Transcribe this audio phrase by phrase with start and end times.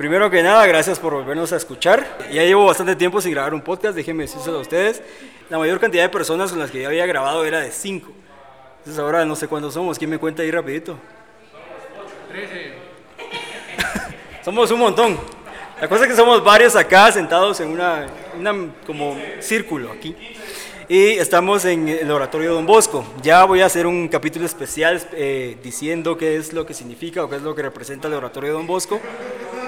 [0.00, 2.16] Primero que nada, gracias por volvernos a escuchar.
[2.32, 5.02] Ya llevo bastante tiempo sin grabar un podcast, déjenme decírselo a ustedes.
[5.50, 8.10] La mayor cantidad de personas con las que yo había grabado era de 5.
[8.78, 9.98] Entonces ahora no sé cuántos somos.
[9.98, 10.96] ¿Quién me cuenta ahí rapidito?
[12.30, 12.72] 13.
[14.42, 15.20] somos un montón.
[15.78, 18.06] La cosa es que somos varios acá sentados en una,
[18.38, 18.54] una
[18.86, 20.16] como círculo aquí
[20.90, 23.04] y estamos en el Oratorio Don Bosco.
[23.22, 27.30] Ya voy a hacer un capítulo especial eh, diciendo qué es lo que significa o
[27.30, 29.00] qué es lo que representa el Oratorio Don Bosco,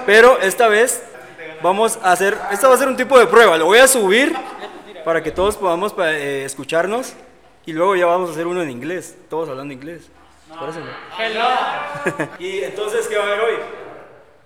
[0.05, 1.03] pero esta vez
[1.61, 4.35] vamos a hacer, esta va a ser un tipo de prueba, lo voy a subir
[5.05, 7.13] para que todos podamos eh, escucharnos
[7.65, 10.09] y luego ya vamos a hacer uno en inglés, todos hablando inglés.
[10.59, 10.79] Parece,
[11.17, 11.47] Hello.
[12.39, 13.55] y entonces, ¿qué va a haber hoy?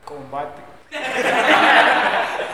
[0.05, 0.61] Combate.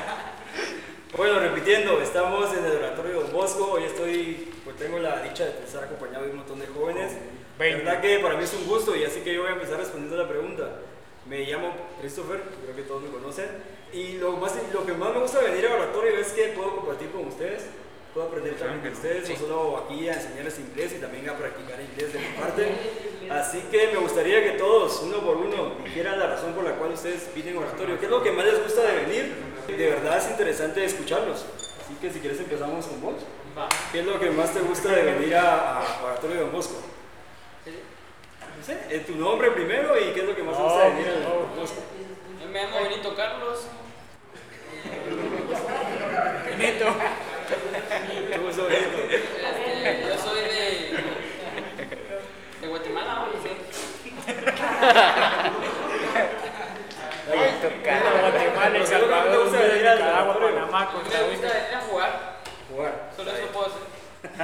[1.16, 3.74] Bueno, repitiendo, estamos en el oratorio Don Bosco.
[3.74, 7.12] Hoy estoy, pues tengo la dicha de estar acompañado de un montón de jóvenes.
[7.60, 9.78] La verdad que para mí es un gusto y así que yo voy a empezar
[9.78, 10.64] respondiendo la pregunta.
[11.30, 13.48] Me llamo Christopher, creo que todos me conocen.
[13.94, 16.76] Y lo, más, lo que más me gusta de venir al oratorio es que puedo
[16.76, 17.64] compartir con ustedes
[18.14, 21.82] puedo aprender también de ustedes, no solo aquí a enseñarles inglés y también a practicar
[21.82, 22.72] inglés de mi parte.
[23.30, 26.92] Así que me gustaría que todos, uno por uno, dijeran la razón por la cual
[26.92, 28.00] ustedes vienen oratorio.
[28.00, 29.34] ¿Qué es lo que más les gusta de venir?
[29.68, 31.46] De verdad es interesante escucharlos.
[31.84, 33.16] Así que si quieres empezamos con vos.
[33.92, 36.76] ¿Qué es lo que más te gusta de venir a, oratorio de Don Bosco?
[38.64, 40.94] Tu nombre primero y qué es lo que más te gusta de
[41.60, 41.82] Bosco.
[42.50, 43.68] Me llamo Benito Carlos.
[46.46, 46.86] Benito.
[48.38, 48.98] ¿Cómo sos, Benito?
[49.10, 50.98] Este, yo soy de,
[52.62, 53.26] de Guatemala, ¿no?
[53.44, 53.50] Sí.
[58.22, 62.40] Guatemala, El Salvador, Nicaragua, Panamá, Costa Me gusta venir a jugar.
[62.72, 63.12] Jugar.
[63.18, 63.82] Solo eso puedo hacer.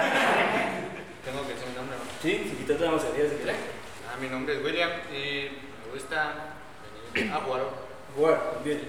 [1.23, 2.03] Tengo que decir mi nombre, ¿no?
[2.21, 3.78] Sí, si quitas la mascarilla, si quieres.
[4.19, 5.49] Mi nombre es William y
[5.85, 6.33] me gusta
[7.13, 7.61] venir a jugar.
[8.15, 8.81] Jugar, bien.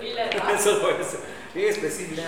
[0.00, 1.18] Y la Solo eso.
[1.54, 2.22] Bien específico.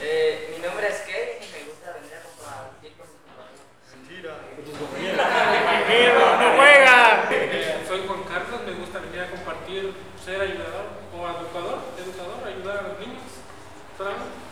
[0.00, 3.60] Eh, mi nombre es Kate y me gusta venir a compartir con mis compañeros.
[3.94, 4.32] Mentira.
[4.56, 5.16] Con tus compañeros.
[6.40, 7.28] no juega!
[7.88, 9.92] Soy Juan Carlos, me gusta venir a compartir,
[10.24, 13.22] ser ayudador o educador, educador, ayudar a los niños.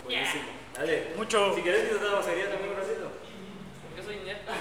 [0.04, 0.44] Buenísimo.
[0.76, 1.12] Dale.
[1.16, 1.54] Mucho.
[1.54, 3.08] Si quieres quitas la mascarilla también un ratito.
[3.96, 4.36] Yo soy Inés.
[4.44, 4.58] ¿Cómo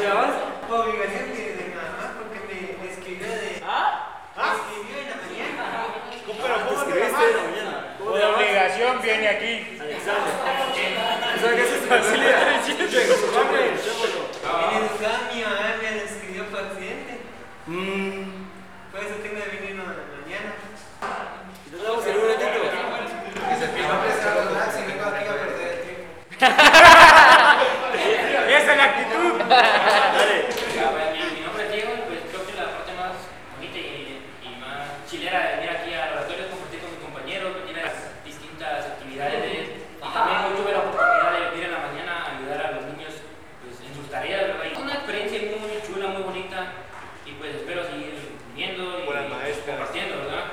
[0.00, 0.34] te llamas?
[0.66, 3.60] Por obligación de, de mi mamá, porque me, me escribió de.
[3.66, 4.32] ¿Ah?
[4.34, 5.62] Me escribió en la mañana.
[6.24, 7.74] Pero ¿cómo te escribiste de la mañana?
[7.98, 8.40] ¿Cómo Por te llamas?
[8.40, 9.52] obligación viene aquí.
[9.78, 10.32] Alexander.
[10.40, 12.34] O sea, que es tu familia.
[12.56, 14.20] Con su nombre, echémoslo.
[14.40, 17.12] En educada mi mamá me escribió por accidente.
[17.80, 18.92] Mmm.
[18.92, 20.52] Por eso tengo que venir en la mañana.
[21.64, 22.60] Entonces vamos a ir un ratito.
[22.60, 26.04] Mi nombre es Carlos Max y vengo aquí a perder el tiempo.
[28.52, 29.32] Esa es la actitud.
[29.48, 30.36] Dale.
[31.12, 33.16] Mi, mi nombre es Diego y pues creo que la parte más
[33.56, 37.48] bonita y, y más chilera de venir aquí al laboratorio es compartir con mis compañeros,
[37.64, 37.96] venir a las
[38.28, 39.66] distintas actividades de él.
[40.04, 42.84] Y también hoy tuve la oportunidad de venir en la mañana a ayudar a los
[42.92, 43.12] niños
[43.64, 44.68] pues, en sus tareas, ¿verdad?
[44.68, 46.60] Y una experiencia muy chula, muy bonita
[47.26, 48.16] y pues espero seguir
[48.54, 49.76] viniendo y Buenas maestras.
[49.76, 50.44] compartiendo, ¿verdad?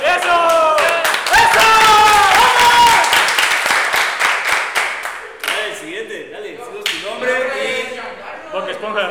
[0.00, 0.36] ¡Eso!
[5.46, 6.30] Dale, el siguiente.
[6.30, 8.52] Dale, decimos tu nombre y.
[8.52, 9.06] Bob Esponja.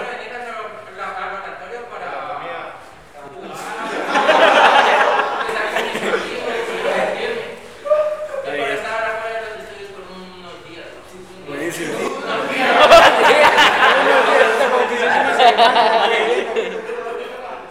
[8.46, 8.94] Ahí está.
[11.74, 11.80] Si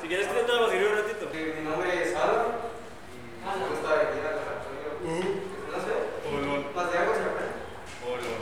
[0.09, 1.25] quieres que te a ir un ratito.
[1.33, 2.49] Mi nombre es Álvaro
[3.05, 3.47] y
[5.81, 5.93] sé.
[6.75, 7.31] Más de agua, ¿no?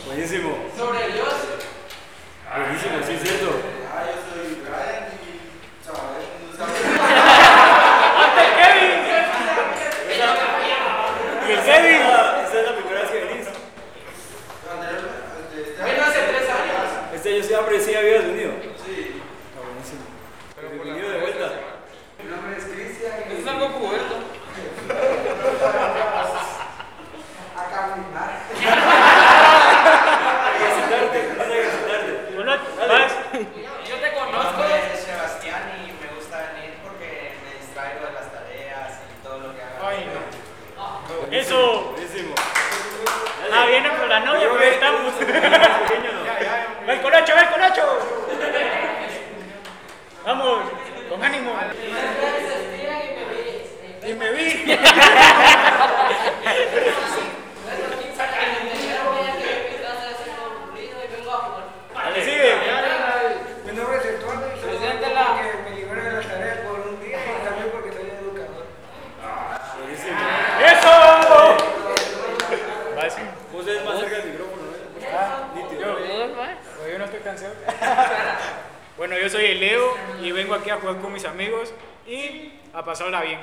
[0.06, 0.50] Buenísimo.
[0.78, 1.34] Sobre Dios.
[2.56, 3.50] Buenísimo, sí, es cierto.
[3.92, 5.22] Ah, yo soy Brian y
[5.84, 6.72] chavales, no saben.
[11.46, 12.00] Y el Kevin.
[12.00, 13.46] Esta esta es la primera vez que venís.
[15.80, 16.86] Vino hace tres años.
[17.14, 18.52] Este año siempre sí habías venido.
[18.84, 19.22] Sí.
[19.48, 20.04] Está buenísimo.
[20.49, 21.50] Pero por la Bienvenido de vuelta.
[22.22, 24.14] Mi nombre es Cristian Eso y es algo cubierto.
[27.56, 28.30] a caminar.
[30.56, 32.12] Ejercitarte, que ejercitarte.
[33.88, 34.52] Yo te Mi conozco.
[34.52, 37.08] nombre es Sebastián y me gusta venir porque
[37.44, 39.62] me distraigo de las tareas y todo lo que.
[39.82, 41.36] Ay, no.
[41.36, 41.92] Eso.
[41.92, 42.34] Buenísimo.
[43.52, 45.12] Ah, viene por la novia, pero estamos.
[45.14, 46.20] Pequeño, ¿no?
[46.88, 48.19] ¡Va el colocho, va el colocho!
[50.30, 50.62] Vamos,
[51.08, 51.50] con ánimo.
[54.06, 54.12] Y me vi.
[54.12, 54.78] Y me vi.
[73.52, 75.08] Vos eres ah, más cerca del micrófono, ¿eh?
[75.12, 77.52] Ah, yo, yo no estoy cansado.
[79.08, 79.68] las tareas por un día
[80.22, 81.72] y porque estoy en jugar con mis amigos
[82.06, 83.40] y a pasarla bien.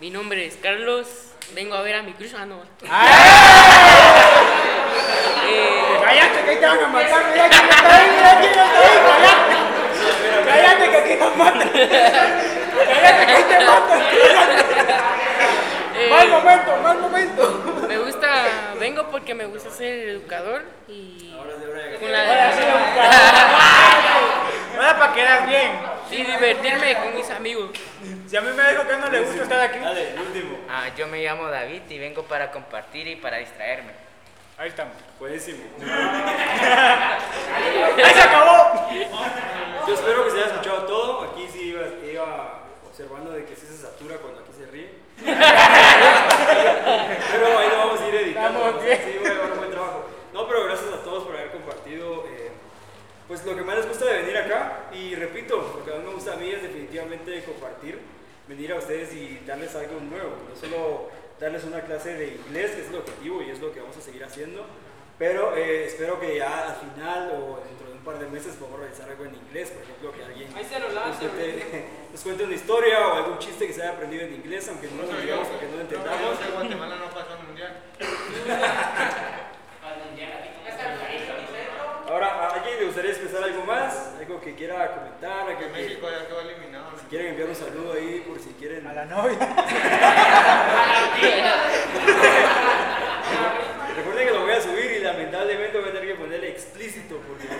[0.00, 1.06] Mi nombre es Carlos,
[1.54, 2.34] vengo a ver a mi crush.
[2.38, 2.62] Ah, no.
[5.52, 8.64] Eh, Cállate que ahí te van a matar, mira quién está ahí, mira quién está
[8.80, 9.56] ahí, cállate.
[10.50, 11.70] Cállate que aquí nos matan.
[12.88, 14.00] Cállate que ahí te matan.
[15.96, 17.86] eh, Mal momento, mal momento.
[17.88, 18.28] me gusta,
[18.78, 21.32] vengo porque me gusta ser educador y
[22.00, 22.60] con Ahora sí,
[24.76, 25.72] la, Ahora para quedar bien.
[26.10, 27.70] y divertirme con mis amigos.
[28.26, 29.78] Si a mí me dijo que no le gusta estar aquí.
[29.78, 30.58] Dale, el último.
[30.68, 33.92] Ah, yo me llamo David y vengo para compartir y para distraerme.
[34.56, 34.94] Ahí estamos.
[35.18, 35.62] Buenísimo.
[38.04, 38.88] ¡Ahí se acabó!
[39.86, 41.22] Yo espero que se haya escuchado todo.
[41.30, 44.90] Aquí sí iba, iba observando de que sí se satura cuando aquí se ríe.
[47.32, 48.58] pero ahí lo vamos a ir editando.
[48.58, 49.00] Estamos o sea, bien.
[49.12, 50.06] Sí, voy a llevar un buen trabajo.
[50.32, 52.24] No, pero gracias a todos por haber compartido.
[52.26, 52.50] eh,
[53.28, 54.72] pues lo que más les gusta de venir acá.
[55.00, 57.98] Y repito, lo que más me gusta a mí es definitivamente compartir,
[58.46, 60.32] venir a ustedes y darles algo nuevo.
[60.46, 61.08] No solo
[61.40, 64.00] darles una clase de inglés, que es el objetivo y es lo que vamos a
[64.02, 64.66] seguir haciendo.
[65.18, 68.80] Pero eh, espero que ya al final o dentro de un par de meses podamos
[68.80, 69.70] realizar algo en inglés.
[69.70, 70.66] Por ejemplo, que alguien nos
[71.16, 74.88] cuente, nos cuente una historia o algún chiste que se haya aprendido en inglés, aunque
[74.88, 76.36] no lo digamos, aunque no lo entendamos.
[76.52, 77.82] Guatemala no pasó al mundial.
[82.10, 84.14] Ahora, ¿a alguien le gustaría expresar algo más?
[84.18, 85.46] ¿Algo que quiera comentar?
[85.46, 86.90] ¿Algo Que que México ya quedó eliminado.
[86.98, 88.84] si quieren enviar un saludo ahí por si quieren?
[88.84, 89.38] A la novia.
[93.94, 94.98] Recuerden que lo voy a subir y
[95.30, 97.46] lamentablemente voy a tener que ponerle explícito porque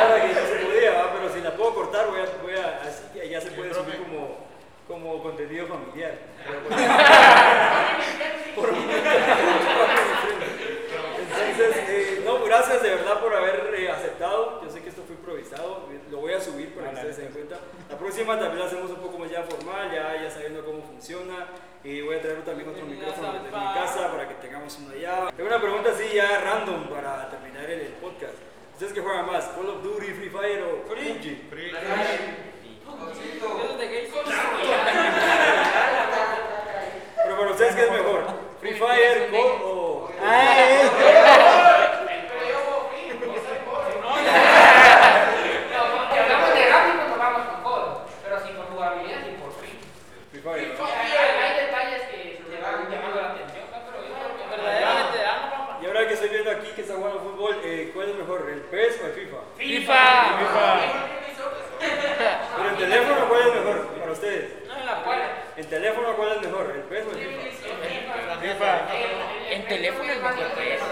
[0.00, 1.12] Ahora que no se podía, ¿va?
[1.12, 3.96] pero si la puedo cortar voy a, voy a así que ya se puede subir
[3.98, 4.38] como,
[4.86, 6.12] como contenido familiar.
[6.46, 6.76] Pero bueno.
[8.54, 8.90] Por un-
[11.30, 14.60] Entonces, eh, no, gracias de verdad por haber eh, aceptado.
[14.64, 17.22] Yo sé que esto fue improvisado, eh, lo voy a subir para que ustedes se
[17.22, 17.56] den cuenta.
[17.88, 21.46] La próxima también la hacemos un poco más ya formal, ya, ya sabiendo cómo funciona.
[21.84, 25.09] Y voy a traer también otro micrófono en mi casa para que tengamos uno allá.
[30.50, 31.36] レールをクリンジ
[66.10, 67.18] teléfono cuál es mejor, el PES o el
[68.40, 68.72] FIFA?
[69.50, 70.84] En teléfono es mejor que eso.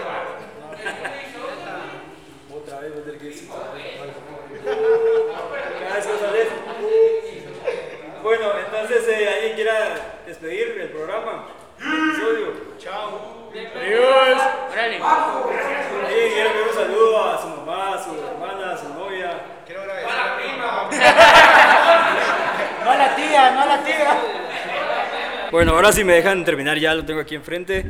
[2.55, 3.49] Otra vez voy a tener que decir.
[5.79, 6.47] Cada vez que sale.
[8.23, 9.95] Bueno, entonces, eh, ¿alguien quiera
[10.25, 11.47] despedir el programa?
[11.79, 12.53] El episodio.
[13.75, 14.41] Adiós.
[14.71, 14.99] Órale.
[16.05, 19.31] ¿Alguien quiere enviar un saludo a su mamá, a su hermana, a su novia?
[19.65, 20.89] Quiero agradecer a mi mamá.
[22.83, 24.17] No a la tía, no a la tía.
[25.59, 27.85] Bueno, ahora sí me dejan terminar, ya lo tengo aquí enfrente.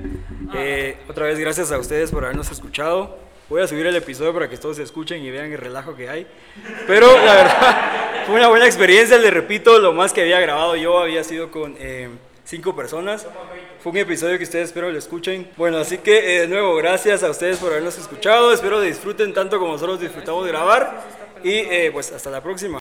[0.55, 3.19] Eh, otra vez, gracias a ustedes por habernos escuchado.
[3.47, 6.09] Voy a subir el episodio para que todos se escuchen y vean el relajo que
[6.09, 6.25] hay.
[6.88, 7.91] Pero la verdad,
[8.25, 9.19] fue una buena experiencia.
[9.19, 12.09] Les repito, lo más que había grabado yo había sido con eh,
[12.43, 13.27] cinco personas.
[13.83, 15.47] Fue un episodio que ustedes espero lo escuchen.
[15.55, 18.51] Bueno, así que eh, de nuevo, gracias a ustedes por habernos escuchado.
[18.51, 21.03] Espero disfruten tanto como nosotros disfrutamos de grabar.
[21.43, 22.79] Y eh, pues hasta la próxima.